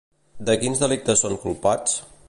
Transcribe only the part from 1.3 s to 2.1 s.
culpats?